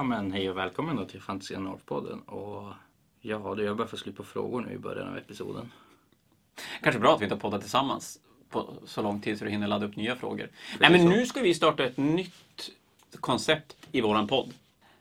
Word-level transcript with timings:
Ja 0.00 0.04
men 0.04 0.32
hej 0.32 0.50
och 0.50 0.56
välkommen 0.56 0.96
då 0.96 1.04
till 1.04 1.20
Fantasia 1.20 1.58
North-podden. 1.58 2.24
Och 2.24 2.72
ja, 3.20 3.54
du 3.54 3.64
jag 3.64 3.76
börjar 3.76 3.88
få 3.88 3.96
slut 3.96 4.16
på 4.16 4.24
frågor 4.24 4.60
nu 4.60 4.72
i 4.72 4.78
början 4.78 5.08
av 5.08 5.16
episoden. 5.16 5.72
Kanske 6.82 7.00
bra 7.00 7.14
att 7.14 7.20
vi 7.20 7.24
inte 7.24 7.34
har 7.34 7.40
poddat 7.40 7.60
tillsammans 7.60 8.18
på 8.50 8.74
så 8.84 9.02
lång 9.02 9.20
tid 9.20 9.38
så 9.38 9.44
du 9.44 9.50
hinner 9.50 9.66
ladda 9.66 9.86
upp 9.86 9.96
nya 9.96 10.16
frågor. 10.16 10.48
Nej, 10.80 10.90
men 10.90 11.08
nu 11.08 11.26
ska 11.26 11.40
vi 11.40 11.54
starta 11.54 11.84
ett 11.84 11.96
nytt 11.96 12.70
koncept 13.14 13.76
i 13.92 14.00
våran 14.00 14.28
podd. 14.28 14.54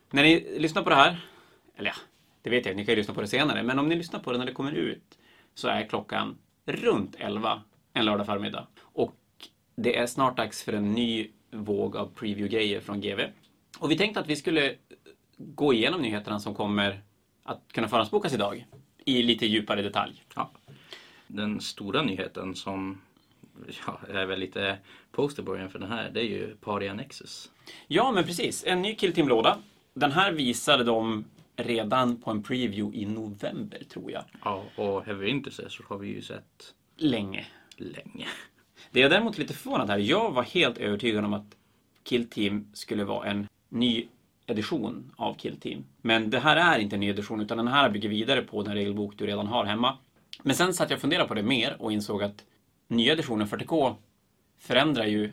När 0.10 0.24
ni 0.24 0.60
lyssnar 0.60 0.84
på 0.84 0.90
det 0.90 0.96
här, 0.96 1.26
eller 1.76 1.90
ja, 1.90 1.96
det 2.42 2.50
vet 2.50 2.66
jag, 2.66 2.76
ni 2.76 2.86
kan 2.86 2.92
ju 2.92 2.96
lyssna 2.96 3.14
på 3.14 3.22
det 3.22 3.28
senare, 3.28 3.64
men 3.64 3.80
om 3.80 3.90
ni 3.90 3.96
lyssnar 3.96 4.20
på 4.20 4.32
det 4.32 4.38
när 4.38 4.46
det 4.46 4.54
kommer 4.54 4.72
ut 4.72 5.18
så 5.54 5.68
är 5.68 5.86
klockan 5.86 6.38
runt 6.66 7.16
11 7.20 7.62
en 7.94 8.06
lördag 8.06 8.26
förmiddag. 8.26 8.68
Och 8.82 9.16
det 9.76 9.98
är 9.98 10.08
snart 10.08 10.38
dags 10.38 10.64
för 10.64 10.74
en 10.74 10.94
ny 10.94 11.28
våg 11.52 11.96
av 11.96 12.12
preview-grejer 12.16 12.82
från 12.82 13.02
GV. 13.02 13.20
Och 13.80 13.92
vi 13.92 13.98
tänkte 13.98 14.20
att 14.20 14.28
vi 14.28 14.36
skulle 14.36 14.76
gå 15.38 15.74
igenom 15.74 16.02
nyheterna 16.02 16.40
som 16.40 16.56
kommer 16.56 17.02
att 17.44 17.62
kunna 17.74 17.88
förhandsbokas 17.88 18.34
idag 18.34 18.66
i 19.06 19.24
lite 19.24 19.46
djupare 19.46 19.82
detalj. 19.82 20.24
Ja. 20.36 20.52
Den 21.28 21.62
stora 21.62 22.02
nyheten 22.02 22.56
som 22.56 23.02
ja, 23.88 24.00
är 24.10 24.26
väl 24.26 24.40
lite 24.40 24.78
posterboyen 25.12 25.70
för 25.70 25.80
den 25.80 25.92
här, 25.92 26.10
det 26.10 26.20
är 26.20 26.24
ju 26.24 26.56
Paria 26.56 26.94
Nexus. 26.94 27.52
Ja, 27.88 28.12
men 28.12 28.24
precis. 28.24 28.64
En 28.68 28.82
ny 28.82 28.96
Killteam-låda. 28.96 29.58
Den 29.94 30.12
här 30.12 30.32
visade 30.32 30.84
de 30.84 31.26
redan 31.56 32.22
på 32.22 32.32
en 32.32 32.44
preview 32.44 32.98
i 32.98 33.06
november, 33.06 33.84
tror 33.94 34.12
jag. 34.12 34.24
Ja, 34.44 34.64
och 34.76 35.06
Heavy 35.06 35.28
Intercessor 35.28 35.86
har 35.90 35.98
vi 35.98 36.08
ju 36.08 36.22
sett 36.22 36.74
Länge. 36.98 37.46
länge. 37.78 38.28
Det 38.92 39.02
är 39.02 39.10
däremot 39.10 39.38
lite 39.38 39.54
förvånad 39.54 39.90
här. 39.90 39.98
Jag 39.98 40.32
var 40.32 40.44
helt 40.44 40.78
övertygad 40.78 41.26
om 41.26 41.34
att 41.34 41.56
Kill 42.04 42.30
Team 42.30 42.72
skulle 42.74 43.04
vara 43.04 43.28
en 43.28 43.48
ny 43.70 44.08
edition 44.46 45.12
av 45.16 45.34
Kill 45.34 45.60
Team. 45.60 45.86
Men 46.02 46.30
det 46.30 46.40
här 46.40 46.56
är 46.56 46.80
inte 46.80 46.96
en 46.96 47.00
ny 47.00 47.10
edition, 47.10 47.42
utan 47.42 47.58
den 47.58 47.68
här 47.68 47.90
bygger 47.90 48.10
vidare 48.10 48.42
på 48.42 48.64
den 48.64 48.74
regelbok 48.74 49.14
du 49.18 49.26
redan 49.26 49.48
har 49.48 49.66
hemma. 49.66 49.98
Men 50.44 50.56
sen 50.56 50.74
satt 50.74 50.90
jag 50.90 50.98
och 50.98 51.02
funderade 51.02 51.28
på 51.28 51.34
det 51.34 51.44
mer 51.44 51.76
och 51.80 51.92
insåg 51.92 52.24
att 52.24 52.46
nya 52.88 53.14
editionen 53.14 53.48
40K 53.48 53.96
förändrar 54.58 55.06
ju 55.06 55.32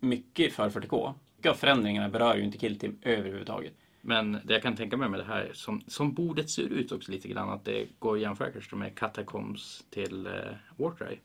mycket 0.00 0.52
för 0.52 0.70
40K. 0.70 1.14
Mycket 1.36 1.50
av 1.50 1.54
förändringarna 1.54 2.08
berör 2.08 2.36
ju 2.36 2.44
inte 2.44 2.58
Kill 2.58 2.78
Team 2.78 2.98
överhuvudtaget. 3.02 3.72
Men 4.00 4.32
det 4.32 4.52
jag 4.52 4.62
kan 4.62 4.76
tänka 4.76 4.96
mig 4.96 5.08
med 5.08 5.20
det 5.20 5.24
här, 5.24 5.50
som, 5.54 5.82
som 5.86 6.14
bordet 6.14 6.50
ser 6.50 6.62
ut 6.62 6.92
också 6.92 7.12
lite 7.12 7.28
grann, 7.28 7.50
att 7.50 7.64
det 7.64 7.88
går 7.98 8.14
att 8.14 8.20
jämföra 8.20 8.50
kanske 8.50 8.76
med 8.76 8.94
Catacombs 8.94 9.84
till 9.90 10.26
eh, 10.26 10.32
Warcry. 10.76 11.18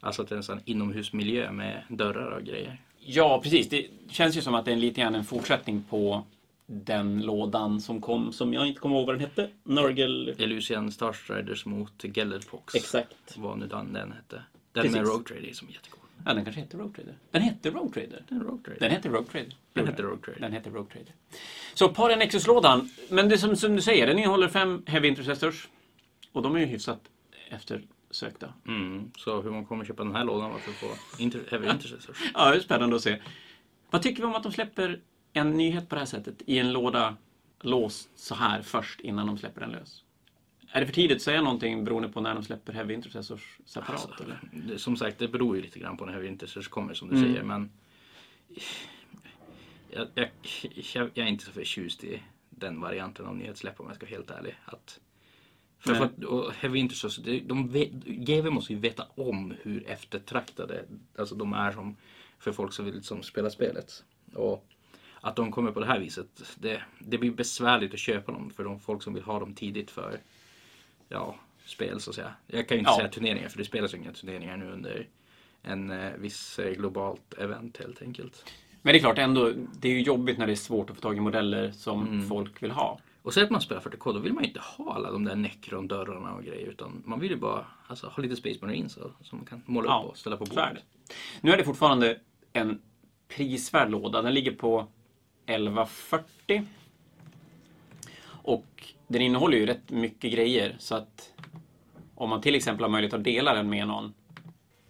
Alltså 0.00 0.22
att 0.22 0.28
det 0.28 0.34
är 0.34 0.36
en 0.36 0.42
sån 0.42 0.60
inomhusmiljö 0.64 1.52
med 1.52 1.82
dörrar 1.88 2.30
och 2.30 2.44
grejer. 2.44 2.80
Ja, 3.04 3.40
precis. 3.42 3.68
Det 3.68 3.86
känns 4.08 4.36
ju 4.36 4.40
som 4.40 4.54
att 4.54 4.64
det 4.64 4.72
är 4.72 4.76
lite 4.76 5.00
grann 5.00 5.14
en 5.14 5.24
fortsättning 5.24 5.84
på 5.90 6.24
den 6.66 7.20
lådan 7.20 7.80
som 7.80 8.00
kom, 8.00 8.32
som 8.32 8.54
jag 8.54 8.66
inte 8.66 8.80
kommer 8.80 8.96
ihåg 8.96 9.06
vad 9.06 9.14
den 9.14 9.20
hette. 9.20 9.48
Nurgle... 9.64 10.34
Illusian 10.38 10.92
Starstriders 10.92 11.66
mot 11.66 12.04
Gellerpox. 12.04 12.74
Exakt. 12.74 13.36
Vad 13.36 13.58
nu 13.58 13.66
den, 13.66 13.92
den 13.92 14.12
hette. 14.12 14.42
Den 14.72 14.82
Precis. 14.82 14.96
med 14.96 15.06
Rogue 15.06 15.24
Trader 15.24 15.52
som 15.52 15.68
är 15.68 15.72
jättecool. 15.72 15.98
Ja, 16.26 16.34
den 16.34 16.44
kanske 16.44 16.60
hette 16.60 16.76
Rogue 16.76 16.94
Trader. 16.94 17.14
Den 17.30 17.42
hette 17.42 17.70
Rogue 17.70 17.92
Trader. 17.92 18.24
Den 18.28 18.40
Rogue 18.40 18.62
Trader. 18.64 18.80
Den 18.80 18.90
hette 18.90 19.08
Rogue 19.08 19.26
Trader. 19.32 19.56
Den 19.72 19.86
hette 19.86 20.02
Rogue 20.02 20.24
Trader. 20.24 20.40
Den 20.40 20.52
hette 20.52 20.70
Rogue 20.70 20.92
Trader. 20.92 21.14
Så 21.74 21.88
Paria 21.88 22.16
Nexus-lådan. 22.16 22.90
Men 23.08 23.28
det 23.28 23.38
som, 23.38 23.56
som 23.56 23.76
du 23.76 23.82
säger, 23.82 24.06
den 24.06 24.18
innehåller 24.18 24.48
fem 24.48 24.82
Heavy 24.86 25.08
Intercessors. 25.08 25.68
Och 26.32 26.42
de 26.42 26.56
är 26.56 26.60
ju 26.60 26.66
hyfsat 26.66 27.00
eftersökta. 28.12 28.54
Mm, 28.66 29.10
så 29.16 29.42
hur 29.42 29.50
man 29.50 29.66
kommer 29.66 29.84
köpa 29.84 30.04
den 30.04 30.14
här 30.14 30.24
lådan 30.24 30.50
var 30.50 30.58
för 30.58 30.70
att 30.70 30.76
få 30.76 31.22
inter- 31.22 31.50
Heavy 31.50 31.68
Intercessors. 31.70 32.30
Ja, 32.34 32.50
det 32.50 32.56
är 32.56 32.60
spännande 32.60 32.96
att 32.96 33.02
se. 33.02 33.22
Vad 33.90 34.02
tycker 34.02 34.22
vi 34.22 34.26
om 34.26 34.34
att 34.34 34.42
de 34.42 34.52
släpper 34.52 35.00
en 35.32 35.50
nyhet 35.50 35.88
på 35.88 35.94
det 35.94 35.98
här 36.00 36.06
sättet 36.06 36.42
i 36.46 36.58
en 36.58 36.72
låda 36.72 37.16
låst 37.60 38.08
så 38.18 38.34
här 38.34 38.62
först 38.62 39.00
innan 39.00 39.26
de 39.26 39.38
släpper 39.38 39.60
den 39.60 39.70
lös? 39.70 40.04
Är 40.74 40.80
det 40.80 40.86
för 40.86 40.94
tidigt 40.94 41.16
att 41.16 41.22
säga 41.22 41.42
någonting 41.42 41.84
beroende 41.84 42.08
på 42.08 42.20
när 42.20 42.34
de 42.34 42.42
släpper 42.44 42.72
Heavy 42.72 42.94
Intercessors 42.94 43.58
separat? 43.64 44.06
Alltså, 44.06 44.24
eller? 44.24 44.40
det, 44.52 44.78
som 44.78 44.96
sagt, 44.96 45.18
det 45.18 45.28
beror 45.28 45.56
ju 45.56 45.62
lite 45.62 45.78
grann 45.78 45.96
på 45.96 46.06
när 46.06 46.12
Heavy 46.12 46.28
Intercessors 46.28 46.68
kommer 46.68 46.94
som 46.94 47.08
du 47.08 47.16
Mm. 47.16 47.28
säger. 47.28 47.42
Men 47.44 47.70
jag, 49.90 50.08
jag, 50.14 50.28
jag, 50.94 51.10
jag 51.14 51.26
är 51.26 51.30
inte 51.30 51.44
så 51.44 51.52
förtjust 51.52 52.04
i 52.04 52.22
den 52.50 52.80
varianten 52.80 53.26
av 53.26 53.36
nyhetssläpp 53.36 53.80
om 53.80 53.86
jag 53.86 53.96
ska 53.96 54.06
vara 54.06 54.14
helt 54.16 54.30
ärlig. 54.30 54.54
Att, 54.64 55.00
för, 55.84 56.04
att, 56.04 56.24
och 56.24 56.52
Heavy 56.52 56.78
Intercessors, 56.78 57.16
det- 57.16 57.40
de, 57.40 57.68
GW 58.04 58.50
måste 58.50 58.72
ju 58.72 58.78
veta 58.78 59.06
om 59.14 59.54
hur 59.62 59.86
eftertraktade 59.90 60.84
alltså 61.18 61.34
de 61.34 61.52
är 61.52 61.72
som, 61.72 61.96
för 62.38 62.52
folk 62.52 62.72
som 62.72 62.84
vill 62.84 63.02
som 63.02 63.22
spela 63.22 63.50
spelet. 63.50 64.04
Och 64.34 64.66
att 65.20 65.36
de 65.36 65.52
kommer 65.52 65.72
på 65.72 65.80
det 65.80 65.86
här 65.86 65.98
viset, 65.98 66.56
det, 66.58 66.82
det 66.98 67.18
blir 67.18 67.30
besvärligt 67.30 67.92
att 67.94 67.98
köpa 68.00 68.32
dem 68.32 68.50
för 68.50 68.64
de 68.64 68.80
folk 68.80 69.02
som 69.02 69.14
vill 69.14 69.22
ha 69.22 69.40
dem 69.40 69.54
tidigt 69.54 69.90
för 69.90 70.20
ja, 71.08 71.34
spel 71.64 72.00
så 72.00 72.10
att 72.10 72.16
säga. 72.16 72.34
Jag 72.46 72.68
kan 72.68 72.74
ju 72.76 72.78
inte 72.78 72.90
Ja. 72.90 72.96
säga 72.96 73.08
turneringar 73.08 73.48
för 73.48 73.58
det 73.58 73.64
spelas 73.64 73.94
ju 73.94 73.98
inga 73.98 74.12
turneringar 74.12 74.56
nu 74.56 74.70
under 74.72 75.06
en 75.62 75.90
eh, 75.90 76.12
viss 76.18 76.58
eh, 76.58 76.72
globalt 76.72 77.34
event 77.38 77.76
helt 77.76 78.02
enkelt. 78.02 78.44
Men 78.82 78.92
det 78.92 78.98
är 78.98 79.00
klart, 79.00 79.18
ändå, 79.18 79.52
det 79.80 79.88
är 79.88 79.92
ju 79.92 80.02
jobbigt 80.02 80.38
när 80.38 80.46
det 80.46 80.52
är 80.52 80.56
svårt 80.56 80.90
att 80.90 80.96
få 80.96 81.02
tag 81.02 81.16
i 81.16 81.20
modeller 81.20 81.72
som 81.72 82.06
Mm. 82.08 82.28
folk 82.28 82.62
vill 82.62 82.70
ha. 82.70 82.98
Och 83.22 83.34
så 83.34 83.42
att 83.42 83.50
man 83.50 83.60
spelar 83.60 83.80
40K 83.80 84.12
då 84.12 84.18
vill 84.18 84.32
man 84.32 84.42
ju 84.44 84.48
inte 84.48 84.60
ha 84.60 84.94
alla 84.94 85.10
de 85.10 85.24
där 85.24 85.36
Necron-dörrarna 85.36 86.32
och 86.34 86.44
grejer 86.44 86.66
utan 86.66 87.02
man 87.06 87.20
vill 87.20 87.30
ju 87.30 87.36
bara 87.36 87.66
alltså, 87.86 88.06
ha 88.06 88.22
lite 88.22 88.36
Space 88.36 88.58
Marines 88.62 88.96
och, 88.96 89.10
som 89.22 89.38
man 89.38 89.46
kan 89.46 89.62
måla 89.66 89.88
Ja, 89.88 90.02
upp 90.04 90.10
och 90.10 90.16
ställa 90.18 90.36
på 90.36 90.46
Så 90.46 90.54
bordet. 90.54 90.74
det. 90.74 91.14
Nu 91.40 91.52
är 91.52 91.56
det 91.56 91.64
fortfarande 91.64 92.18
en 92.52 92.82
prisvärd 93.28 93.90
låda. 93.90 94.22
Den 94.22 94.34
ligger 94.34 94.52
på 94.52 94.86
1140. 95.46 96.64
Och 98.24 98.84
den 99.08 99.22
innehåller 99.22 99.56
ju 99.58 99.66
rätt 99.66 99.90
mycket 99.90 100.32
grejer 100.32 100.76
så 100.78 100.94
att 100.94 101.32
om 102.14 102.30
man 102.30 102.40
till 102.40 102.54
exempel 102.54 102.84
har 102.84 102.90
möjlighet 102.90 103.14
att 103.14 103.24
dela 103.24 103.54
den 103.54 103.70
med 103.70 103.88
någon 103.88 104.14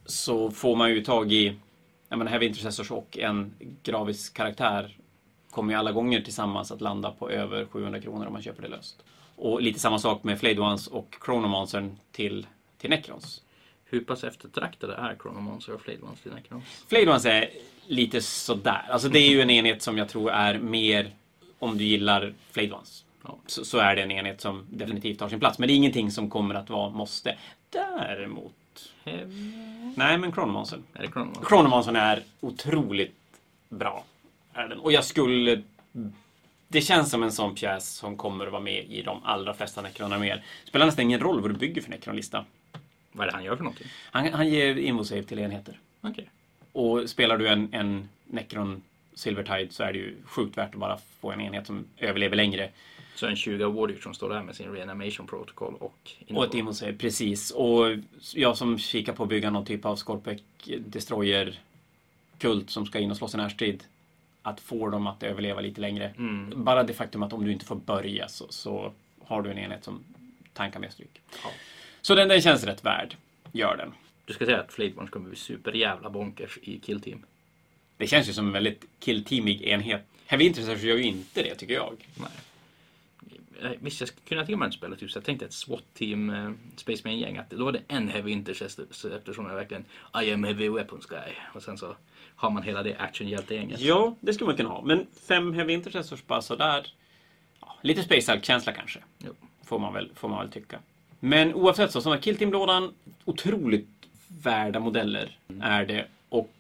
så 0.06 0.50
får 0.50 0.76
man 0.76 0.90
ju 0.90 1.04
tag 1.04 1.32
i 1.32 1.56
jag 2.08 2.18
menar, 2.18 2.30
Heavy 2.30 2.46
Intercessors 2.46 2.90
och 2.90 3.18
en 3.18 3.54
gravisk 3.82 4.34
karaktär 4.36 4.96
kommer 5.52 5.72
ju 5.72 5.78
alla 5.78 5.92
gånger 5.92 6.20
tillsammans 6.20 6.72
att 6.72 6.80
landa 6.80 7.10
på 7.10 7.30
över 7.30 7.64
700 7.64 8.00
kronor 8.00 8.26
om 8.26 8.32
man 8.32 8.42
köper 8.42 8.62
det 8.62 8.68
löst. 8.68 9.02
Och 9.36 9.62
lite 9.62 9.78
samma 9.78 9.98
sak 9.98 10.24
med 10.24 10.40
Flayed 10.40 10.58
Ones 10.58 10.86
och 10.86 11.16
Chronomancern 11.24 11.96
till, 12.12 12.46
till 12.78 12.90
Necrons. 12.90 13.42
Hur 13.84 14.00
pass 14.00 14.24
eftertraktade 14.24 14.94
är 14.94 15.16
Chronomancer 15.22 15.74
och 15.74 15.80
Flayed 15.80 16.02
Ones 16.02 16.20
till 16.20 16.32
Necrons? 16.32 16.64
Flayed 16.88 17.08
Ones 17.08 17.24
är 17.24 17.50
lite 17.86 18.20
sådär. 18.22 18.86
Alltså 18.90 19.08
det 19.08 19.18
är 19.18 19.30
ju 19.30 19.40
en 19.40 19.50
enhet 19.50 19.82
som 19.82 19.98
jag 19.98 20.08
tror 20.08 20.30
är 20.30 20.58
mer 20.58 21.10
om 21.58 21.78
du 21.78 21.84
gillar 21.84 22.34
Flayed 22.50 22.72
Ones. 22.72 23.04
Ja. 23.24 23.38
Så, 23.46 23.64
så 23.64 23.78
är 23.78 23.96
det 23.96 24.02
en 24.02 24.10
enhet 24.10 24.40
som 24.40 24.66
definitivt 24.70 25.20
har 25.20 25.28
sin 25.28 25.40
plats. 25.40 25.58
Men 25.58 25.68
det 25.68 25.74
är 25.74 25.76
ingenting 25.76 26.10
som 26.10 26.30
kommer 26.30 26.54
att 26.54 26.70
vara 26.70 26.90
måste. 26.90 27.38
Däremot... 27.70 28.52
Nej, 29.94 30.18
men 30.18 30.32
Chronomancern. 30.32 30.82
Är? 30.94 31.06
Chronomancern 31.48 31.96
är 31.96 32.22
otroligt 32.40 33.16
bra. 33.68 34.04
Är 34.54 34.68
den. 34.68 34.78
Och 34.78 34.92
jag 34.92 35.04
skulle... 35.04 35.62
Det 36.68 36.80
känns 36.80 37.10
som 37.10 37.22
en 37.22 37.32
sån 37.32 37.54
pjäs 37.54 37.88
som 37.94 38.16
kommer 38.16 38.46
att 38.46 38.52
vara 38.52 38.62
med 38.62 38.84
i 38.84 39.02
de 39.02 39.24
allra 39.24 39.54
flesta 39.54 39.82
Necron-arméer. 39.82 40.44
Spelar 40.64 40.86
nästan 40.86 41.02
ingen 41.02 41.20
roll 41.20 41.40
vad 41.40 41.50
du 41.50 41.54
bygger 41.54 41.82
för 41.82 41.90
Necron-lista. 41.90 42.44
Vad 43.12 43.26
är 43.26 43.30
det 43.30 43.36
han 43.36 43.44
gör 43.44 43.56
för 43.56 43.64
någonting? 43.64 43.86
Han, 44.10 44.32
han 44.32 44.48
ger 44.48 44.76
invosave 44.76 45.22
till 45.22 45.38
enheter. 45.38 45.78
Okej. 46.00 46.30
Och 46.72 47.10
spelar 47.10 47.38
du 47.38 47.48
en, 47.48 47.68
en 47.72 48.08
Necron 48.24 48.82
Silvertide 49.14 49.72
så 49.72 49.82
är 49.82 49.92
det 49.92 49.98
ju 49.98 50.16
sjukt 50.24 50.58
värt 50.58 50.74
att 50.74 50.80
bara 50.80 50.98
få 51.20 51.32
en 51.32 51.40
enhet 51.40 51.66
som 51.66 51.84
överlever 51.98 52.36
längre. 52.36 52.70
Så 53.14 53.26
en 53.26 53.36
20 53.36 53.66
Warrior 53.66 54.00
som 54.00 54.14
står 54.14 54.28
där 54.28 54.42
med 54.42 54.56
sin 54.56 54.72
Reanimation 54.72 55.26
Protocol 55.26 55.74
och... 55.74 56.10
Och 56.30 56.44
ett 56.44 56.54
invosave, 56.54 56.92
precis. 56.92 57.50
Och 57.50 57.86
jag 58.34 58.56
som 58.56 58.78
kikar 58.78 59.12
på 59.12 59.22
att 59.22 59.28
bygga 59.28 59.50
någon 59.50 59.64
typ 59.64 59.84
av 59.84 59.96
Scorpec 59.96 60.40
Destroyer 60.78 61.58
kult 62.38 62.70
som 62.70 62.86
ska 62.86 62.98
in 62.98 63.10
och 63.10 63.16
slåss 63.16 63.34
en 63.34 63.40
närstrid. 63.40 63.84
Att 64.42 64.60
få 64.60 64.88
dem 64.88 65.06
att 65.06 65.22
överleva 65.22 65.60
lite 65.60 65.80
längre. 65.80 66.14
Mm. 66.18 66.64
Bara 66.64 66.82
det 66.82 66.94
faktum 66.94 67.22
att 67.22 67.32
om 67.32 67.44
du 67.44 67.52
inte 67.52 67.64
får 67.64 67.76
börja 67.76 68.28
så, 68.28 68.46
så 68.48 68.92
har 69.24 69.42
du 69.42 69.50
en 69.50 69.58
enhet 69.58 69.84
som 69.84 70.04
tankar 70.52 70.80
med 70.80 70.92
stryk. 70.92 71.20
Ja. 71.44 71.50
Så 72.00 72.14
den, 72.14 72.28
den 72.28 72.42
känns 72.42 72.64
rätt 72.64 72.84
värd. 72.84 73.16
Gör 73.52 73.76
den. 73.76 73.92
Du 74.24 74.32
ska 74.32 74.44
säga 74.44 74.60
att 74.60 74.78
Ones 74.98 75.10
kommer 75.10 75.28
bli 75.28 75.38
superjävla 75.38 76.10
bonkers 76.10 76.58
i 76.62 76.80
Kill 76.80 77.00
Team. 77.00 77.22
Det 77.96 78.06
känns 78.06 78.28
ju 78.28 78.32
som 78.32 78.46
en 78.46 78.52
väldigt 78.52 78.84
killteamig 78.98 79.62
enhet. 79.62 80.02
Heavy 80.26 80.44
Intercessors 80.44 80.82
gör 80.82 80.96
ju 80.96 81.02
inte 81.02 81.42
det, 81.42 81.54
tycker 81.54 81.74
jag. 81.74 82.08
Nej. 82.14 82.30
Eh, 83.62 83.70
Visst, 83.80 84.00
jag 84.00 84.08
skulle 84.08 84.26
kunna 84.28 84.44
tänka 84.44 84.58
mig 84.58 84.72
spela 84.72 84.96
typ 84.96 85.10
så 85.10 85.16
jag 85.18 85.24
tänkte 85.24 85.44
ett 85.44 85.52
SWAT-team, 85.52 86.30
eh, 86.30 86.52
Space 86.76 87.02
Marine-gäng, 87.04 87.36
att 87.38 87.50
då 87.50 87.64
var 87.64 87.72
det 87.72 87.80
en 87.88 88.08
Heavy 88.08 88.30
Intercessor 88.32 89.16
eftersom 89.16 89.46
jag 89.46 89.54
verkligen 89.54 89.84
I 90.24 90.32
am 90.32 90.44
heavy 90.44 90.68
weapons 90.68 91.06
guy. 91.06 91.32
Och 91.54 91.62
sen 91.62 91.78
så 91.78 91.96
har 92.36 92.50
man 92.50 92.62
hela 92.62 92.82
det 92.82 92.96
actionhjältegänget. 92.96 93.80
Ja, 93.80 94.16
det 94.20 94.34
skulle 94.34 94.46
man 94.46 94.56
kunna 94.56 94.68
ha. 94.68 94.82
Men 94.82 95.06
fem 95.28 95.52
Heavy 95.52 95.72
Intercessors 95.72 96.26
bara 96.26 96.42
sådär. 96.42 96.86
Ja, 97.60 97.76
lite 97.82 98.02
Space 98.02 98.32
Hulk-känsla 98.32 98.72
kanske. 98.72 98.98
Jo. 99.18 99.32
Får 99.64 99.78
man, 99.78 99.94
väl, 99.94 100.10
får 100.14 100.28
man 100.28 100.38
väl 100.38 100.52
tycka. 100.52 100.78
Men 101.20 101.54
oavsett 101.54 101.92
så, 101.92 102.00
sådana 102.00 102.20
Killteam-lådan, 102.20 102.92
otroligt 103.24 103.88
värda 104.42 104.80
modeller 104.80 105.38
är 105.60 105.86
det. 105.86 106.06
Och 106.28 106.52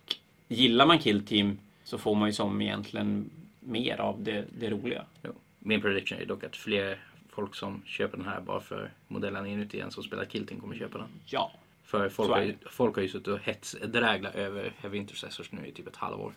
gillar 0.48 0.86
man 0.86 0.98
Killteam 0.98 1.58
så 1.84 1.98
får 1.98 2.14
man 2.14 2.28
ju 2.28 2.32
som 2.32 2.62
egentligen 2.62 3.30
mer 3.60 4.00
av 4.00 4.22
det, 4.22 4.44
det 4.58 4.70
roliga. 4.70 5.04
Jo. 5.22 5.32
Min 5.62 5.80
prediction 5.80 6.18
är 6.18 6.26
dock 6.26 6.44
att 6.44 6.56
fler 6.56 6.98
folk 7.28 7.54
som 7.54 7.82
köper 7.86 8.16
den 8.16 8.26
här 8.26 8.40
bara 8.40 8.60
för 8.60 8.90
modellen 9.08 9.46
inuti 9.46 9.80
än 9.80 9.90
som 9.90 10.02
spelar 10.02 10.24
Kill 10.24 10.46
Team 10.46 10.60
kommer 10.60 10.76
köpa 10.76 10.98
den. 10.98 11.08
Ja. 11.26 11.52
För 11.84 12.08
folk 12.08 12.30
har, 12.30 12.42
ju, 12.42 12.54
folk 12.66 12.94
har 12.94 13.02
ju 13.02 13.08
suttit 13.08 13.28
och 13.28 13.38
hetsdräglat 13.38 14.34
över 14.34 14.72
Heavy 14.78 14.98
Intercessors 14.98 15.52
nu 15.52 15.66
i 15.66 15.72
typ 15.72 15.86
ett 15.86 15.96
halvår. 15.96 16.32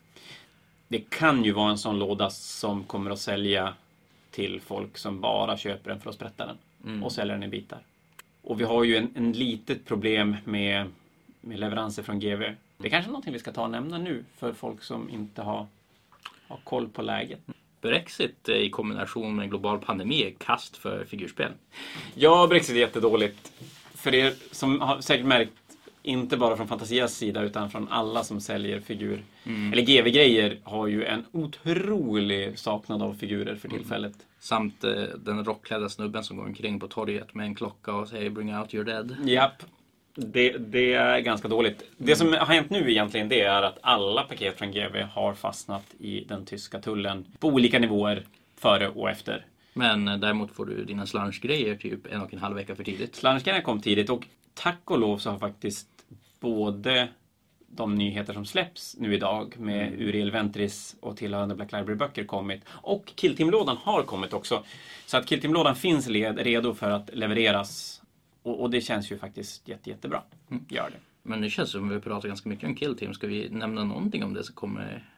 Det 0.87 1.09
kan 1.09 1.43
ju 1.43 1.51
vara 1.51 1.71
en 1.71 1.77
sån 1.77 1.99
låda 1.99 2.29
som 2.29 2.83
kommer 2.83 3.11
att 3.11 3.19
sälja 3.19 3.73
till 4.31 4.61
folk 4.61 4.97
som 4.97 5.21
bara 5.21 5.57
köper 5.57 5.89
den 5.89 5.99
för 5.99 6.09
att 6.09 6.15
sprätta 6.15 6.45
den 6.45 7.03
och 7.03 7.11
säljer 7.11 7.33
den 7.33 7.43
i 7.43 7.47
bitar. 7.47 7.79
Och 8.41 8.59
vi 8.59 8.63
har 8.63 8.83
ju 8.83 8.97
en, 8.97 9.11
en 9.15 9.31
litet 9.31 9.85
problem 9.85 10.35
med, 10.43 10.87
med 11.41 11.59
leveranser 11.59 12.03
från 12.03 12.19
GV. 12.19 12.39
Det 12.77 12.87
är 12.87 12.89
kanske 12.89 13.09
är 13.09 13.11
någonting 13.11 13.33
vi 13.33 13.39
ska 13.39 13.51
ta 13.51 13.63
och 13.63 13.71
nämna 13.71 13.97
nu 13.97 14.25
för 14.37 14.53
folk 14.53 14.83
som 14.83 15.09
inte 15.09 15.41
har, 15.41 15.67
har 16.47 16.59
koll 16.63 16.89
på 16.89 17.01
läget. 17.01 17.39
Brexit 17.85 18.49
eh, 18.49 18.55
i 18.55 18.69
kombination 18.69 19.35
med 19.35 19.49
global 19.49 19.79
pandemi 19.79 20.23
är 20.23 20.31
kast 20.31 20.77
för 20.77 21.05
figurspel. 21.05 21.51
Ja, 22.15 22.47
Brexit 22.47 22.75
är 22.75 22.79
jättedåligt. 22.79 23.51
För 23.93 24.15
er 24.15 24.33
som 24.51 24.81
har 24.81 25.01
säkert 25.01 25.25
märkt, 25.25 25.51
inte 26.03 26.37
bara 26.37 26.57
från 26.57 26.67
Fantasias 26.67 27.15
sida 27.15 27.41
utan 27.41 27.69
från 27.69 27.87
alla 27.89 28.23
som 28.23 28.41
säljer 28.41 28.79
figur. 28.79 29.23
Eller 29.45 29.81
GV-grejer 29.81 30.59
har 30.63 30.87
ju 30.87 31.05
en 31.05 31.25
otrolig 31.31 32.59
saknad 32.59 33.01
av 33.01 33.13
figurer 33.13 33.55
för 33.55 33.69
tillfället. 33.69 34.13
Samt 34.39 34.83
eh, 34.83 34.91
den 35.17 35.45
rockklädda 35.45 35.89
snubben 35.89 36.23
som 36.23 36.37
går 36.37 36.45
omkring 36.45 36.79
på 36.79 36.87
torget 36.87 37.33
med 37.33 37.45
en 37.45 37.55
klocka 37.55 37.93
och 37.93 38.07
säger 38.07 38.29
Bring 38.29 38.57
out 38.57 38.73
your 38.73 38.85
dead. 38.85 39.15
Japp. 39.25 39.63
Det, 40.15 40.57
det 40.57 40.93
är 40.93 41.19
ganska 41.19 41.47
dåligt. 41.47 41.83
Det 41.97 42.15
som 42.15 42.33
har 42.33 42.45
hänt 42.45 42.69
nu 42.69 42.91
egentligen 42.91 43.29
det 43.29 43.41
är 43.41 43.61
att 43.61 43.77
alla 43.81 44.23
paket 44.23 44.57
från 44.57 44.71
GV 44.71 44.97
har 45.11 45.33
fastnat 45.33 45.83
i 45.99 46.19
den 46.19 46.45
tyska 46.45 46.79
tullen 46.79 47.25
på 47.39 47.47
olika 47.47 47.79
nivåer 47.79 48.23
före 48.57 48.89
och 48.89 49.09
efter. 49.09 49.45
Men 49.73 50.07
eh, 50.07 50.17
däremot 50.17 50.51
får 50.51 50.65
du 50.65 50.85
dina 50.85 51.05
slange-grejer 51.05 51.75
typ 51.75 52.13
en 52.13 52.21
och 52.21 52.33
en 52.33 52.39
halv 52.39 52.55
vecka 52.55 52.75
för 52.75 52.83
tidigt. 52.83 53.15
Slangerskanner 53.15 53.61
kom 53.61 53.81
tidigt 53.81 54.09
och 54.09 54.27
tack 54.53 54.91
och 54.91 54.99
lov 54.99 55.17
så 55.17 55.29
har 55.29 55.39
faktiskt 55.39 55.87
både 56.39 57.07
de 57.67 57.95
nyheter 57.95 58.33
som 58.33 58.45
släpps 58.45 58.95
nu 58.99 59.13
idag 59.13 59.55
med 59.59 60.01
Uriel 60.01 60.31
Ventris 60.31 60.95
och 60.99 61.17
tillhörande 61.17 61.55
Black 61.55 61.71
Library-böcker 61.71 62.25
kommit. 62.25 62.61
Och 62.67 63.11
Killteam-lådan 63.15 63.77
har 63.77 64.03
kommit 64.03 64.33
också. 64.33 64.63
Så 65.05 65.17
att 65.17 65.25
Killteam-lådan 65.25 65.75
finns 65.75 66.07
led, 66.07 66.39
redo 66.39 66.73
för 66.73 66.91
att 66.91 67.09
levereras. 67.13 68.01
Och, 68.45 68.61
och 68.61 68.69
det 68.69 68.81
känns 68.81 69.11
ju 69.11 69.17
faktiskt 69.17 69.67
jätte, 69.67 69.89
jättebra. 69.89 70.21
Gör 70.67 70.89
det. 70.89 70.99
Men 71.23 71.41
det 71.41 71.49
känns 71.49 71.71
som 71.71 71.89
att 71.89 71.95
vi 71.95 71.99
pratar 71.99 72.27
ganska 72.27 72.49
mycket 72.49 72.69
om 72.69 72.75
Kill 72.75 72.97
Team. 72.97 73.13
Ska 73.13 73.27
vi 73.27 73.49
nämna 73.49 73.83
någonting 73.83 74.23
om 74.23 74.33
det 74.33 74.43
som 74.43 74.55
kommer 74.55 75.09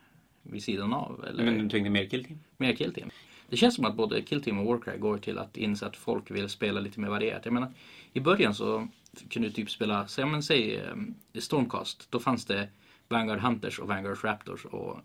vid 0.44 0.63
sidan 0.63 0.94
av? 0.94 1.25
Eller 1.27 1.44
Men 1.44 1.53
du 1.63 1.69
tänkte 1.69 1.89
mer 1.89 2.09
Killteam? 2.09 2.39
mer 2.57 2.75
Kill 2.75 2.94
Team? 2.94 3.09
Det 3.50 3.57
känns 3.57 3.75
som 3.75 3.85
att 3.85 3.95
både 3.95 4.21
Kill 4.21 4.41
Team 4.44 4.59
och 4.59 4.65
Warcry 4.65 4.97
går 4.97 5.18
till 5.18 5.38
att 5.38 5.57
inse 5.57 5.85
att 5.85 5.95
folk 5.95 6.31
vill 6.31 6.50
spela 6.50 6.79
lite 6.79 7.00
mer 7.00 7.09
varierat. 7.09 7.45
Jag 7.45 7.53
menar, 7.53 7.74
i 8.13 8.19
början 8.19 8.56
så 8.56 8.88
kunde 9.30 9.47
du 9.47 9.53
typ 9.53 9.69
spela, 9.69 10.07
säg, 10.07 10.25
men, 10.25 10.44
säg 10.44 10.81
um, 10.81 11.15
Stormcast. 11.39 12.12
Då 12.12 12.19
fanns 12.19 12.45
det 12.45 12.69
Vanguard 13.07 13.39
Hunters 13.39 13.80
och 13.80 13.88
Vanguard 13.88 14.18
Raptors 14.23 14.65
och 14.65 15.00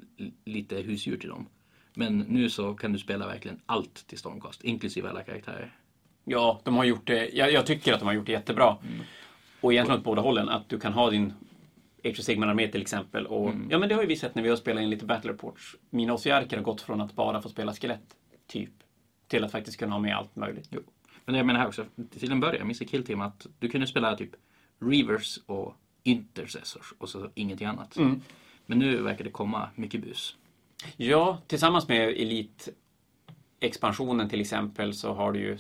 lite 0.45 0.77
husdjur 0.77 1.17
till 1.17 1.29
dem. 1.29 1.47
Men 1.95 2.19
nu 2.19 2.51
så 2.51 2.75
kan 2.75 2.93
du 2.93 2.99
spela 2.99 3.27
verkligen 3.27 3.61
allt 3.67 4.07
till 4.07 4.19
Stormcast, 4.19 4.65
inklusive 4.65 5.11
alla 5.11 5.23
karaktärer. 5.23 5.73
Ja, 6.25 6.61
de 6.65 6.77
har 6.77 6.85
gjort 6.85 7.07
det. 7.07 7.29
Jag, 7.33 7.53
jag 7.53 7.67
tycker 7.67 7.93
att 7.93 7.99
de 8.01 8.07
har 8.07 8.13
gjort 8.13 8.27
det 8.27 8.33
jättebra. 8.33 8.77
Och 9.61 9.73
egentligen 9.73 9.99
åt 9.99 10.05
båda 10.05 10.23
hållen. 10.23 10.49
Att 10.49 10.69
du 10.69 10.81
kan 10.81 10.93
ha 10.93 11.11
din 11.11 11.33
Age 12.05 12.19
of 12.19 12.25
Sigmar-armé 12.25 12.69
till 12.69 12.83
exempel. 12.83 13.27
Och, 13.27 13.51
Ja, 13.71 13.79
men 13.79 13.89
det 13.89 13.95
har 13.95 14.03
ju 14.03 14.09
vi 14.09 14.17
sett 14.17 14.35
när 14.35 14.43
vi 14.43 14.49
har 14.49 14.57
spelat 14.57 14.83
in 14.83 14.91
lite 14.91 15.05
Battle 15.05 15.33
Reports. 15.33 15.77
Mina 15.91 16.13
Osiarker 16.15 16.57
har 16.57 16.65
gått 16.65 16.81
från 16.81 17.01
att 17.01 17.13
bara 17.13 17.43
få 17.43 17.49
spela 17.49 17.75
skelett, 17.75 18.17
typ, 18.47 18.71
till 19.29 19.45
att 19.45 19.53
faktiskt 19.53 19.79
kunna 19.79 19.93
ha 19.93 19.99
med 19.99 20.17
allt 20.17 20.37
möjligt. 20.37 20.69
Jo. 20.71 20.81
Men 21.25 21.35
jag 21.35 21.47
menar 21.47 21.61
här 21.61 21.67
också, 21.67 21.85
till 22.11 22.33
en 22.33 22.41
början, 22.41 22.67
minns 22.67 22.83
i 22.83 22.87
Kill 22.87 23.05
Team 23.05 23.21
att 23.21 23.47
du 23.59 23.69
kunde 23.69 23.87
spela 23.87 24.17
typ 24.17 24.31
Reavers 24.81 25.39
och 25.47 25.75
Intercessors 26.03 26.93
och 26.99 27.09
så 27.09 27.31
ingenting 27.35 27.67
annat. 27.67 27.97
Men 28.67 28.79
nu 28.79 29.03
verkar 29.03 29.25
det 29.25 29.31
komma 29.31 29.69
mycket 29.75 30.03
bus. 30.03 30.37
Ja, 30.97 31.39
tillsammans 31.47 31.89
med 31.89 32.09
Elite-expansionen 32.09 34.29
till 34.29 34.41
exempel 34.41 34.95
så 34.95 35.15
har 35.15 35.33
det 35.33 35.39
ju 35.39 35.59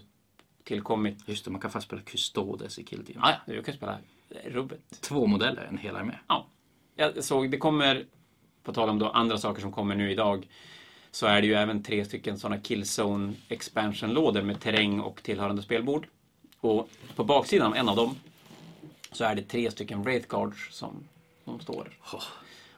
tillkommit... 0.64 1.18
Just 1.26 1.44
det, 1.44 1.50
man 1.50 1.60
kan 1.60 1.70
faktiskt 1.70 1.88
spela 1.88 2.02
Custodes 2.02 2.78
i 2.78 2.84
Kill 2.84 3.06
Team. 3.06 3.20
Ja, 3.22 3.34
ja, 3.46 3.52
du 3.52 3.62
kan 3.62 3.74
spela 3.74 3.98
rubbet. 4.44 5.00
Två 5.00 5.26
modeller, 5.26 5.62
en 5.62 5.78
hel 5.78 5.96
armé. 5.96 6.14
Ja. 6.28 6.46
Jag 6.94 7.24
såg, 7.24 7.50
det 7.50 7.58
kommer, 7.58 8.06
på 8.62 8.72
tal 8.72 8.88
om 8.88 8.98
då 8.98 9.08
andra 9.08 9.38
saker 9.38 9.60
som 9.60 9.72
kommer 9.72 9.94
nu 9.94 10.10
idag, 10.12 10.48
så 11.10 11.26
är 11.26 11.40
det 11.40 11.46
ju 11.46 11.54
även 11.54 11.82
tre 11.82 12.04
stycken 12.04 12.38
sådana 12.38 12.60
Killzone 12.60 13.34
expansion-lådor 13.48 14.42
med 14.42 14.60
terräng 14.60 15.00
och 15.00 15.22
tillhörande 15.22 15.62
spelbord. 15.62 16.06
Och 16.60 16.90
på 17.16 17.24
baksidan 17.24 17.66
av 17.66 17.76
en 17.76 17.88
av 17.88 17.96
dem 17.96 18.16
så 19.12 19.24
är 19.24 19.34
det 19.34 19.42
tre 19.42 19.70
stycken 19.70 20.02
Wraith 20.02 20.28
Guards 20.28 20.74
som, 20.74 21.04
som 21.44 21.60
står. 21.60 21.98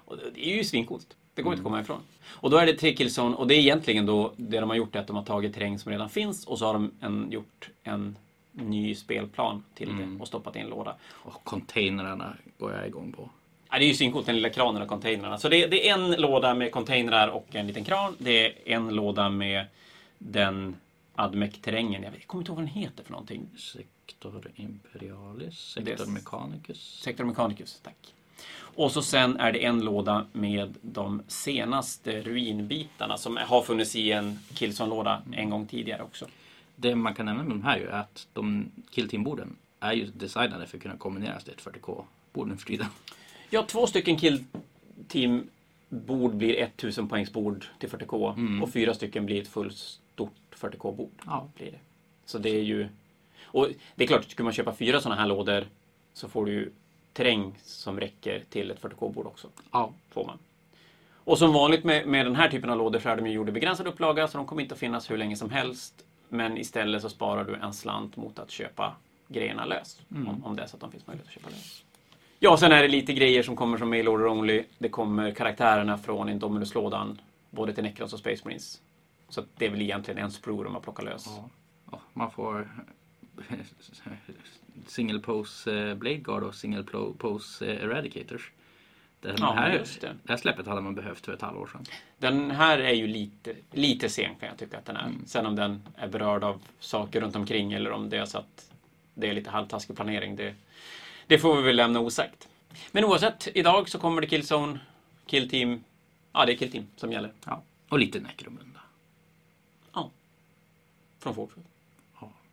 Och 0.04 0.16
det 0.16 0.30
det 0.34 0.50
är 0.50 0.56
ju 0.56 0.64
svincoolt. 0.64 1.16
Det 1.34 1.42
går 1.42 1.52
inte 1.52 1.60
att 1.60 1.64
komma 1.64 1.81
ifrån. 1.81 2.00
Och 2.26 2.50
då 2.50 2.56
är 2.56 2.66
det 2.66 2.72
tre 2.75 2.96
Killzone 2.96 3.36
och 3.36 3.46
det 3.46 3.54
är 3.54 3.58
egentligen 3.58 4.06
då 4.06 4.32
det 4.36 4.60
de 4.60 4.70
har 4.70 4.76
gjort 4.76 4.96
är 4.96 5.00
att 5.00 5.06
de 5.06 5.16
har 5.16 5.25
tagit 5.25 5.54
terräng 5.54 5.78
som 5.78 5.92
redan 5.92 6.10
finns 6.10 6.46
och 6.46 6.58
så 6.58 6.66
har 6.66 6.72
de 6.72 6.90
en, 7.00 7.31
gjort 7.31 7.69
en 7.82 8.16
ny 8.52 8.94
spelplan 8.94 9.64
till 9.75 9.96
det 9.96 10.20
och 10.22 10.28
stoppat 10.28 10.56
i 10.56 10.58
en 10.58 10.69
låda. 10.69 10.96
Och 11.04 11.44
containrarna 11.44 12.36
går 12.58 12.72
jag 12.72 12.86
igång 12.86 13.12
på. 13.12 13.31
Ja, 13.70 13.78
det 13.78 13.84
är 13.84 13.88
ju 13.88 13.94
svincoolt, 13.94 14.26
den 14.26 14.34
lilla 14.36 14.50
kranen 14.50 14.82
och 14.82 14.88
containrarna. 14.88 15.38
Så 15.38 15.48
det, 15.48 15.66
det 15.66 15.88
är 15.88 15.94
en 15.94 16.12
låda 16.12 16.54
med 16.54 16.72
containrar 16.72 17.28
och 17.28 17.46
en 17.54 17.66
liten 17.66 17.84
kran. 17.84 18.16
Det 18.19 18.46
är 18.46 18.75
en 18.76 18.88
låda 18.94 19.28
med 19.30 19.66
den 20.19 20.76
Admec-terrängen. 21.14 22.02
Jag, 22.02 22.12
jag 22.14 22.26
kommer 22.26 22.42
inte 22.42 22.50
ihåg 22.50 22.56
vad 22.58 22.66
den 22.66 22.75
heter 22.82 23.04
för 23.04 23.10
någonting. 23.12 23.48
Sector 23.58 24.50
Imperialis, 24.56 25.58
Sector 25.58 26.04
Det- 26.06 26.10
Mechanicus. 26.12 27.00
Sector 27.02 27.25
Mechanicus, 27.25 27.80
tack. 27.82 28.14
Och 28.76 28.92
så 28.92 29.02
sen 29.02 29.36
är 29.36 29.52
det 29.52 29.64
en 29.64 29.81
låda 29.81 30.26
med 30.32 30.75
de 30.81 31.22
senaste 31.28 32.22
ruinbitarna 32.22 33.16
som 33.16 33.36
har 33.36 33.62
funnits 33.62 33.96
i 33.96 34.12
en 34.12 34.38
Killzone-låda 34.54 35.22
en 35.32 35.50
gång 35.50 35.66
tidigare 35.66 36.02
också. 36.02 36.26
Det 36.76 36.94
man 36.94 37.14
kan 37.14 37.26
nämna 37.26 37.42
med 37.42 37.52
de 37.52 37.62
här 37.64 37.78
är 37.78 37.88
att 37.88 38.26
de 38.32 38.70
Kill 38.90 39.08
Team-borden 39.08 39.56
är 39.81 39.92
ju 39.92 40.06
designade 40.06 40.66
för 40.66 40.76
att 40.76 40.82
kunna 40.82 40.96
kombineras 40.96 41.44
till 41.44 41.52
ett 41.52 41.64
40K-bord 41.64 42.48
nu 42.48 42.56
för 42.56 42.66
tiden. 42.66 42.86
Ja, 43.50 43.62
två 43.62 43.86
stycken 43.86 44.16
Kill 44.16 44.44
Team-bord 45.08 46.35
blir 46.35 46.62
1000 46.62 47.09
poängsbord 47.09 47.64
till 47.78 47.88
40K 47.88 48.62
och 48.62 48.73
fyra 48.73 48.94
stycken 48.94 49.26
blir 49.26 49.42
ett 49.42 49.49
fullstort 49.49 50.32
40K-bord. 50.50 51.12
Ja. 51.26 51.49
Blir 51.56 51.70
det. 51.70 51.78
Så 52.25 52.38
det 52.38 52.50
är 52.50 52.62
ju... 52.62 52.88
Och 53.44 53.68
det 53.94 54.04
är 54.04 54.09
klart, 54.09 54.30
skulle 54.30 54.44
man 54.44 54.52
köpa 54.52 54.75
fyra 54.75 55.00
sådana 55.00 55.20
här 55.20 55.28
lådor 55.28 55.64
så 56.12 56.28
får 56.28 56.47
du 56.47 56.52
ju 56.52 56.70
terräng 57.14 57.54
som 57.62 58.00
räcker 58.00 58.42
till 58.50 58.71
ett 58.71 58.83
40K-bord 58.83 59.26
också. 59.26 59.49
Ja. 59.73 59.92
Får 60.11 60.26
man. 60.26 60.38
Och 61.25 61.38
som 61.38 61.52
vanligt 61.52 61.85
med, 61.85 62.06
med 62.06 62.26
den 62.26 62.37
här 62.37 62.49
typen 62.49 62.71
av 62.71 62.78
lådor 62.78 62.99
så 62.99 63.09
är 63.09 63.16
de 63.16 63.26
ju 63.26 63.33
gjorda 63.33 63.49
i 63.49 63.52
begränsad 63.52 63.87
upplaga 63.87 64.28
så 64.28 64.38
de 64.38 64.47
kommer 64.47 64.62
inte 64.62 64.75
att 64.75 64.80
finnas 64.80 65.11
hur 65.11 65.16
länge 65.16 65.37
som 65.37 65.50
helst. 65.50 66.04
Men 66.28 66.59
istället 66.59 67.02
så 67.02 67.09
sparar 67.09 67.44
du 67.44 67.54
en 67.54 67.73
slant 67.73 68.16
mot 68.16 68.38
att 68.38 68.50
köpa 68.50 68.94
grejerna 69.28 69.64
lös. 69.64 70.00
Om, 70.09 70.44
om 70.44 70.56
det 70.56 70.62
är 70.62 70.66
så 70.66 70.76
att 70.76 70.80
de 70.80 70.90
finns 70.90 71.06
möjlighet 71.06 71.26
att 71.26 71.35
köpa 71.35 71.49
lös. 71.49 71.85
Ja, 72.38 72.56
sen 72.56 72.73
är 72.73 72.83
det 72.83 72.88
lite 72.88 73.12
grejer 73.12 73.42
som 73.42 73.56
kommer 73.56 73.78
som 73.78 73.90
mail 73.90 74.09
order 74.09 74.26
only. 74.26 74.64
Det 74.78 74.88
kommer 74.88 75.30
karaktärerna 75.30 75.99
från 75.99 76.28
Indominus-lådan. 76.28 77.21
Både 77.50 77.73
till 77.73 77.85
Necrons 77.85 78.12
och 78.12 78.18
Space 78.18 78.42
Marines. 78.44 78.83
Så 79.28 79.42
det 79.56 79.66
är 79.66 79.71
väl 79.71 79.83
egentligen 79.83 80.25
en 80.25 80.30
sprue 80.30 80.64
de 80.64 80.75
har 80.75 80.80
plockat 80.80 81.04
lös. 81.04 81.26
Ja, 81.90 82.00
man 82.12 82.30
får 82.30 82.68
single 84.87 85.19
pose 85.19 85.73
eh, 85.88 85.95
Blade 85.95 86.16
Guard 86.16 86.43
och 86.43 86.54
single 86.54 86.83
pose 87.19 87.66
eh, 87.66 87.85
Eradicators. 87.85 88.50
Den 89.21 89.37
Ja, 89.38 89.52
här, 89.52 89.73
just 89.73 90.00
det. 90.00 90.14
det 90.23 90.33
här 90.33 90.37
släppet 90.37 90.66
hade 90.66 90.81
man 90.81 90.95
behövt 90.95 91.25
för 91.26 91.33
ett 91.33 91.43
halvår 91.43 91.66
sedan. 91.73 91.85
Den 92.19 92.50
här 92.50 92.78
är 92.78 92.93
ju 92.93 93.07
lite, 93.07 93.54
lite 93.71 94.09
sen 94.09 94.35
kan 94.35 94.49
jag 94.49 94.59
tycka 94.59 94.78
att 94.78 94.85
den 94.85 94.97
är. 94.97 95.12
Sen 95.26 95.47
om 95.47 95.57
den 95.57 95.83
är 95.97 96.09
berörd 96.09 96.45
av 96.45 96.62
saker 96.81 97.21
runt 97.21 97.37
omkring 97.37 97.73
eller 97.73 97.90
om 97.93 98.11
det 98.11 98.16
är 98.16 98.26
så 98.26 98.38
att 98.38 98.71
det 99.14 99.28
är 99.31 99.35
lite 99.35 99.50
halvtaskig 99.50 99.97
planering. 99.97 100.37
Det, 100.37 100.54
det 101.26 101.38
får 101.38 101.57
vi 101.57 101.62
väl 101.62 101.76
lämna 101.76 102.00
osagt. 102.00 102.49
Men 102.93 103.04
oavsett, 103.04 103.49
idag 103.54 103.88
så 103.88 103.99
kommer 103.99 104.21
det 104.21 104.26
Killzone, 104.26 104.78
Killteam. 105.26 105.85
Ja, 106.33 106.47
det 106.47 106.52
är 106.52 106.57
Killteam 106.57 106.87
som 106.97 107.12
gäller. 107.12 107.33
Ja. 107.47 107.62
Och 107.88 107.99
lite 107.99 108.21
Necromunda. 108.21 108.81
Ja. 109.93 110.11
Från 111.19 111.35
Fortune. 111.35 111.66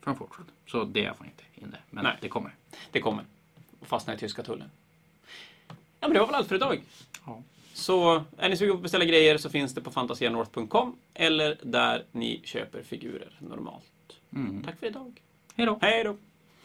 Från 0.02 0.16
Fortune. 0.16 0.48
Så 0.68 0.84
det 0.84 1.18
får 1.18 1.26
inte 1.26 1.44
in 1.56 1.72
det. 1.72 1.80
Men 1.90 2.04
Nej. 2.04 2.18
det 2.22 2.30
kommer. 2.30 2.56
Det 2.92 3.02
kommer. 3.02 3.26
Och 3.80 3.88
fastnar 3.88 4.14
i 4.14 4.18
tyska 4.18 4.44
tullen. 4.44 4.72
Ja, 5.68 5.76
men 6.08 6.14
det 6.14 6.20
var 6.20 6.28
väl 6.28 6.36
allt 6.36 6.48
för 6.48 6.56
idag. 6.56 6.82
Ja. 7.26 7.42
Så 7.74 8.24
är 8.38 8.50
ni 8.50 8.58
sugna 8.58 8.74
på 8.74 8.78
att 8.78 8.84
beställa 8.84 9.06
grejer 9.06 9.38
så 9.38 9.50
finns 9.50 9.74
det 9.74 9.82
på 9.82 9.92
fantasianorth.com 9.92 10.96
eller 11.14 11.58
där 11.62 12.06
ni 12.12 12.42
köper 12.44 12.84
figurer 12.84 13.36
normalt. 13.40 14.20
Mm. 14.34 14.64
Tack 14.64 14.80
för 14.80 14.88
idag. 14.88 15.22
Hej 15.56 15.66
då! 15.66 15.80
Hej 15.82 16.04
då! 16.04 16.18